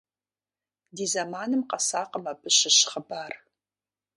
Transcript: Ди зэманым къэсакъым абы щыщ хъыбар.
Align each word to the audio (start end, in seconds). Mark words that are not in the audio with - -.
Ди 0.95 1.05
зэманым 1.11 1.61
къэсакъым 1.69 2.25
абы 2.31 2.49
щыщ 2.57 2.77
хъыбар. 2.89 3.33